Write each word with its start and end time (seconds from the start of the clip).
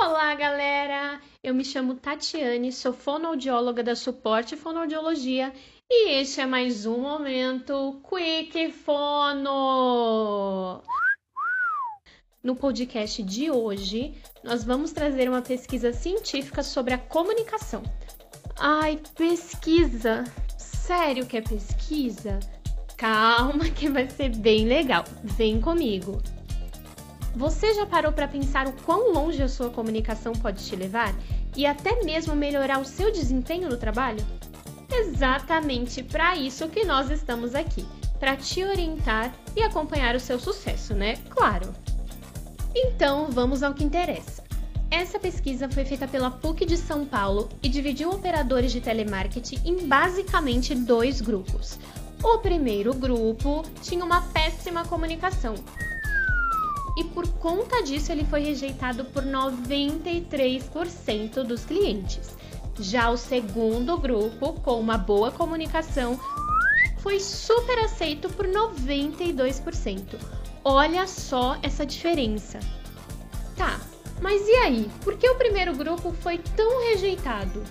Olá, 0.00 0.32
galera! 0.36 1.20
Eu 1.42 1.52
me 1.52 1.64
chamo 1.64 1.96
Tatiane, 1.96 2.70
sou 2.70 2.92
fonoaudióloga 2.92 3.82
da 3.82 3.96
Suporte 3.96 4.56
Fonoaudiologia 4.56 5.52
e 5.90 6.20
este 6.20 6.40
é 6.40 6.46
mais 6.46 6.86
um 6.86 7.00
momento 7.00 8.00
Quick 8.08 8.70
Fono! 8.70 10.80
No 12.40 12.54
podcast 12.54 13.24
de 13.24 13.50
hoje, 13.50 14.14
nós 14.44 14.62
vamos 14.62 14.92
trazer 14.92 15.28
uma 15.28 15.42
pesquisa 15.42 15.92
científica 15.92 16.62
sobre 16.62 16.94
a 16.94 16.98
comunicação. 16.98 17.82
Ai, 18.56 19.00
pesquisa! 19.16 20.22
Sério 20.56 21.26
que 21.26 21.38
é 21.38 21.42
pesquisa? 21.42 22.38
Calma 22.96 23.68
que 23.68 23.90
vai 23.90 24.08
ser 24.08 24.28
bem 24.28 24.64
legal. 24.64 25.02
Vem 25.24 25.60
comigo. 25.60 26.22
Você 27.38 27.72
já 27.72 27.86
parou 27.86 28.10
para 28.10 28.26
pensar 28.26 28.66
o 28.66 28.72
quão 28.72 29.12
longe 29.12 29.40
a 29.40 29.48
sua 29.48 29.70
comunicação 29.70 30.32
pode 30.32 30.64
te 30.64 30.74
levar 30.74 31.14
e 31.56 31.66
até 31.66 32.02
mesmo 32.02 32.34
melhorar 32.34 32.80
o 32.80 32.84
seu 32.84 33.12
desempenho 33.12 33.68
no 33.68 33.76
trabalho? 33.76 34.26
Exatamente 34.90 36.02
para 36.02 36.34
isso 36.34 36.68
que 36.68 36.84
nós 36.84 37.12
estamos 37.12 37.54
aqui, 37.54 37.86
para 38.18 38.36
te 38.36 38.64
orientar 38.64 39.32
e 39.54 39.62
acompanhar 39.62 40.16
o 40.16 40.20
seu 40.20 40.40
sucesso, 40.40 40.94
né? 40.94 41.14
Claro. 41.30 41.72
Então, 42.74 43.28
vamos 43.30 43.62
ao 43.62 43.72
que 43.72 43.84
interessa. 43.84 44.42
Essa 44.90 45.20
pesquisa 45.20 45.68
foi 45.68 45.84
feita 45.84 46.08
pela 46.08 46.32
PUC 46.32 46.66
de 46.66 46.76
São 46.76 47.04
Paulo 47.04 47.48
e 47.62 47.68
dividiu 47.68 48.10
operadores 48.10 48.72
de 48.72 48.80
telemarketing 48.80 49.60
em 49.64 49.86
basicamente 49.86 50.74
dois 50.74 51.20
grupos. 51.20 51.78
O 52.20 52.38
primeiro 52.38 52.92
grupo 52.94 53.62
tinha 53.80 54.04
uma 54.04 54.22
péssima 54.22 54.84
comunicação, 54.84 55.54
e 56.98 57.04
por 57.04 57.28
conta 57.34 57.80
disso 57.80 58.10
ele 58.10 58.24
foi 58.24 58.40
rejeitado 58.40 59.04
por 59.04 59.22
93% 59.22 61.44
dos 61.44 61.64
clientes. 61.64 62.36
Já 62.80 63.08
o 63.10 63.16
segundo 63.16 63.96
grupo, 63.96 64.54
com 64.54 64.80
uma 64.80 64.98
boa 64.98 65.30
comunicação, 65.30 66.18
foi 66.98 67.20
super 67.20 67.78
aceito 67.78 68.28
por 68.28 68.48
92%. 68.48 70.18
Olha 70.64 71.06
só 71.06 71.56
essa 71.62 71.86
diferença. 71.86 72.58
Tá, 73.56 73.80
mas 74.20 74.44
e 74.48 74.56
aí? 74.56 74.90
Por 75.04 75.16
que 75.16 75.30
o 75.30 75.36
primeiro 75.36 75.76
grupo 75.76 76.12
foi 76.12 76.38
tão 76.56 76.80
rejeitado? 76.90 77.62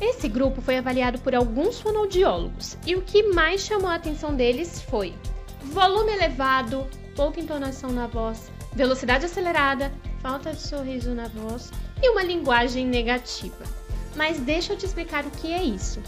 Esse 0.00 0.28
grupo 0.28 0.62
foi 0.62 0.78
avaliado 0.78 1.18
por 1.18 1.34
alguns 1.34 1.78
fonoaudiólogos 1.78 2.78
e 2.86 2.96
o 2.96 3.02
que 3.02 3.24
mais 3.24 3.60
chamou 3.60 3.90
a 3.90 3.96
atenção 3.96 4.34
deles 4.34 4.80
foi 4.82 5.14
volume 5.62 6.12
elevado, 6.12 6.86
pouca 7.18 7.40
entonação 7.40 7.90
na 7.90 8.06
voz, 8.06 8.48
velocidade 8.72 9.26
acelerada, 9.26 9.92
falta 10.22 10.52
de 10.52 10.60
sorriso 10.62 11.12
na 11.16 11.26
voz 11.26 11.72
e 12.00 12.08
uma 12.10 12.22
linguagem 12.22 12.86
negativa. 12.86 13.64
Mas 14.14 14.38
deixa 14.38 14.72
eu 14.72 14.76
te 14.76 14.86
explicar 14.86 15.26
o 15.26 15.30
que 15.32 15.52
é 15.52 15.60
isso. 15.60 16.00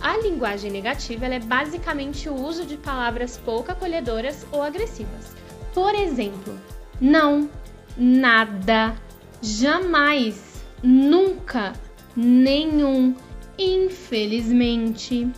A 0.00 0.16
linguagem 0.18 0.70
negativa 0.70 1.26
é 1.26 1.40
basicamente 1.40 2.28
o 2.28 2.34
uso 2.34 2.64
de 2.64 2.76
palavras 2.76 3.36
pouco 3.36 3.72
acolhedoras 3.72 4.46
ou 4.52 4.62
agressivas. 4.62 5.34
Por 5.74 5.96
exemplo, 5.96 6.56
não, 7.00 7.50
nada, 7.96 8.94
jamais, 9.40 10.62
nunca, 10.80 11.72
nenhum, 12.14 13.16
infelizmente. 13.58 15.28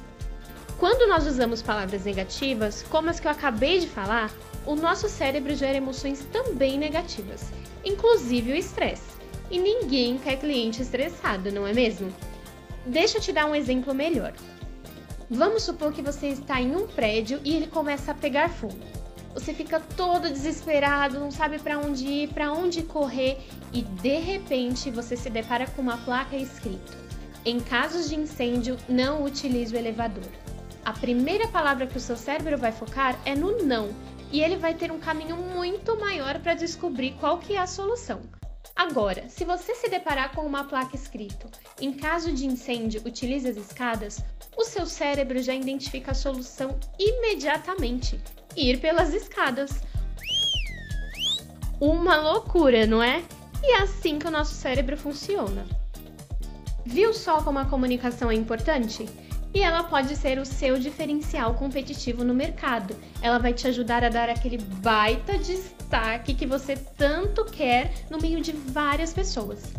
Quando 0.78 1.08
nós 1.08 1.26
usamos 1.26 1.62
palavras 1.62 2.04
negativas, 2.04 2.82
como 2.90 3.08
as 3.08 3.20
que 3.20 3.28
eu 3.28 3.30
acabei 3.30 3.78
de 3.78 3.86
falar, 3.86 4.30
o 4.66 4.74
nosso 4.74 5.08
cérebro 5.08 5.54
gera 5.54 5.76
emoções 5.76 6.26
também 6.32 6.76
negativas, 6.78 7.52
inclusive 7.84 8.52
o 8.52 8.56
estresse. 8.56 9.14
E 9.50 9.58
ninguém 9.58 10.18
quer 10.18 10.36
cliente 10.36 10.82
estressado, 10.82 11.52
não 11.52 11.66
é 11.66 11.72
mesmo? 11.72 12.12
Deixa 12.84 13.18
eu 13.18 13.22
te 13.22 13.32
dar 13.32 13.46
um 13.46 13.54
exemplo 13.54 13.94
melhor. 13.94 14.32
Vamos 15.30 15.62
supor 15.62 15.92
que 15.92 16.02
você 16.02 16.28
está 16.28 16.60
em 16.60 16.74
um 16.74 16.86
prédio 16.86 17.40
e 17.44 17.54
ele 17.54 17.66
começa 17.68 18.10
a 18.10 18.14
pegar 18.14 18.48
fogo. 18.48 18.78
Você 19.32 19.54
fica 19.54 19.80
todo 19.80 20.30
desesperado, 20.30 21.18
não 21.18 21.30
sabe 21.30 21.58
para 21.58 21.78
onde 21.78 22.06
ir, 22.06 22.28
para 22.28 22.52
onde 22.52 22.82
correr 22.82 23.38
e 23.72 23.82
de 23.82 24.18
repente 24.18 24.90
você 24.90 25.16
se 25.16 25.30
depara 25.30 25.66
com 25.66 25.82
uma 25.82 25.98
placa 25.98 26.36
escrito: 26.36 26.96
Em 27.44 27.58
casos 27.60 28.08
de 28.08 28.16
incêndio, 28.16 28.76
não 28.88 29.24
utilize 29.24 29.74
o 29.74 29.78
elevador. 29.78 30.43
A 30.84 30.92
primeira 30.92 31.48
palavra 31.48 31.86
que 31.86 31.96
o 31.96 32.00
seu 32.00 32.16
cérebro 32.16 32.58
vai 32.58 32.70
focar 32.70 33.18
é 33.24 33.34
no 33.34 33.64
não 33.64 33.88
e 34.30 34.42
ele 34.42 34.56
vai 34.56 34.74
ter 34.74 34.92
um 34.92 34.98
caminho 34.98 35.36
muito 35.36 35.98
maior 35.98 36.38
para 36.40 36.54
descobrir 36.54 37.12
qual 37.18 37.38
que 37.38 37.54
é 37.54 37.58
a 37.58 37.66
solução. 37.66 38.20
Agora, 38.76 39.28
se 39.28 39.44
você 39.44 39.74
se 39.74 39.88
deparar 39.88 40.34
com 40.34 40.42
uma 40.42 40.64
placa 40.64 40.94
escrito 40.94 41.48
em 41.80 41.92
caso 41.92 42.32
de 42.32 42.44
incêndio, 42.44 43.00
utilize 43.06 43.48
as 43.48 43.56
escadas, 43.56 44.22
o 44.56 44.64
seu 44.64 44.84
cérebro 44.84 45.40
já 45.40 45.54
identifica 45.54 46.10
a 46.10 46.14
solução 46.14 46.78
imediatamente: 46.98 48.20
ir 48.54 48.78
pelas 48.78 49.14
escadas. 49.14 49.80
Uma 51.80 52.16
loucura, 52.16 52.86
não 52.86 53.02
é? 53.02 53.22
E 53.62 53.72
é 53.72 53.82
assim 53.82 54.18
que 54.18 54.26
o 54.26 54.30
nosso 54.30 54.54
cérebro 54.54 54.96
funciona. 54.96 55.64
Viu 56.84 57.14
só 57.14 57.42
como 57.42 57.58
a 57.58 57.64
comunicação 57.64 58.30
é 58.30 58.34
importante? 58.34 59.08
E 59.54 59.60
ela 59.60 59.84
pode 59.84 60.16
ser 60.16 60.38
o 60.38 60.44
seu 60.44 60.78
diferencial 60.78 61.54
competitivo 61.54 62.24
no 62.24 62.34
mercado. 62.34 62.96
Ela 63.22 63.38
vai 63.38 63.54
te 63.54 63.68
ajudar 63.68 64.02
a 64.02 64.08
dar 64.08 64.28
aquele 64.28 64.58
baita 64.58 65.38
destaque 65.38 66.34
que 66.34 66.44
você 66.44 66.76
tanto 66.76 67.44
quer 67.44 67.94
no 68.10 68.18
meio 68.18 68.40
de 68.40 68.50
várias 68.50 69.14
pessoas. 69.14 69.72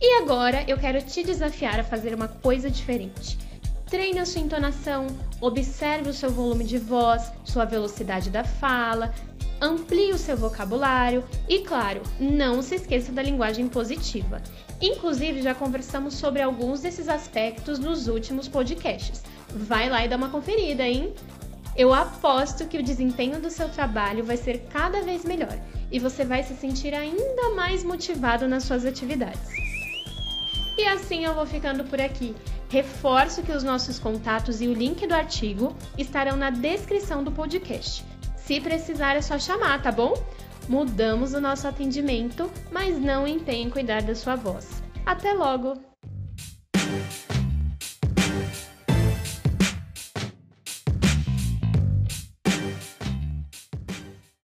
E 0.00 0.20
agora 0.20 0.64
eu 0.66 0.76
quero 0.76 1.00
te 1.00 1.22
desafiar 1.22 1.78
a 1.78 1.84
fazer 1.84 2.12
uma 2.12 2.26
coisa 2.26 2.68
diferente. 2.68 3.38
Treine 3.86 4.18
a 4.18 4.26
sua 4.26 4.40
entonação, 4.40 5.06
observe 5.40 6.08
o 6.08 6.14
seu 6.14 6.30
volume 6.30 6.64
de 6.64 6.78
voz, 6.78 7.30
sua 7.44 7.64
velocidade 7.64 8.30
da 8.30 8.42
fala, 8.42 9.14
amplie 9.62 10.12
o 10.12 10.18
seu 10.18 10.36
vocabulário 10.36 11.24
e, 11.48 11.60
claro, 11.60 12.02
não 12.18 12.60
se 12.60 12.74
esqueça 12.74 13.12
da 13.12 13.22
linguagem 13.22 13.68
positiva. 13.68 14.42
Inclusive, 14.80 15.40
já 15.40 15.54
conversamos 15.54 16.14
sobre 16.14 16.42
alguns 16.42 16.80
desses 16.80 17.08
aspectos 17.08 17.78
nos 17.78 18.08
últimos 18.08 18.48
podcasts. 18.48 19.22
Vai 19.48 19.88
lá 19.88 20.04
e 20.04 20.08
dá 20.08 20.16
uma 20.16 20.30
conferida, 20.30 20.82
hein? 20.82 21.14
Eu 21.76 21.94
aposto 21.94 22.66
que 22.66 22.76
o 22.76 22.82
desempenho 22.82 23.40
do 23.40 23.48
seu 23.48 23.68
trabalho 23.68 24.24
vai 24.24 24.36
ser 24.36 24.66
cada 24.70 25.00
vez 25.00 25.24
melhor 25.24 25.56
e 25.90 25.98
você 25.98 26.24
vai 26.24 26.42
se 26.42 26.54
sentir 26.54 26.92
ainda 26.94 27.54
mais 27.54 27.84
motivado 27.84 28.48
nas 28.48 28.64
suas 28.64 28.84
atividades. 28.84 29.48
E 30.76 30.84
assim 30.86 31.24
eu 31.24 31.34
vou 31.34 31.46
ficando 31.46 31.84
por 31.84 32.00
aqui. 32.00 32.34
Reforço 32.68 33.42
que 33.42 33.52
os 33.52 33.62
nossos 33.62 33.98
contatos 33.98 34.60
e 34.60 34.66
o 34.66 34.74
link 34.74 35.06
do 35.06 35.14
artigo 35.14 35.76
estarão 35.96 36.36
na 36.36 36.50
descrição 36.50 37.22
do 37.22 37.30
podcast. 37.30 38.04
Se 38.44 38.60
precisar, 38.60 39.16
é 39.16 39.22
só 39.22 39.38
chamar, 39.38 39.82
tá 39.82 39.92
bom? 39.92 40.14
Mudamos 40.68 41.32
o 41.32 41.40
nosso 41.40 41.66
atendimento, 41.66 42.50
mas 42.70 42.98
não 42.98 43.26
empenhe 43.26 43.64
em 43.64 43.70
cuidar 43.70 44.02
da 44.02 44.14
sua 44.14 44.36
voz. 44.36 44.82
Até 45.06 45.32
logo! 45.32 45.91